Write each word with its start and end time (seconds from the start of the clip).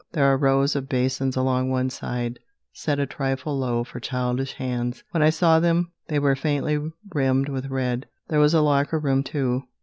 There 0.13 0.25
are 0.25 0.35
rows 0.35 0.75
of 0.75 0.89
basins 0.89 1.35
along 1.35 1.69
one 1.69 1.91
side, 1.91 2.39
set 2.73 2.97
a 2.99 3.05
trifle 3.05 3.59
low 3.59 3.83
for 3.83 3.99
childish 3.99 4.53
hands. 4.53 5.03
When 5.11 5.21
I 5.21 5.29
saw 5.29 5.59
them 5.59 5.91
they 6.07 6.17
were 6.17 6.35
faintly 6.35 6.79
rimmed 7.13 7.49
with 7.49 7.67
red. 7.67 8.07
There 8.27 8.39
was 8.39 8.55
a 8.55 8.61
locker 8.61 8.97
room 8.97 9.21
too. 9.21 9.61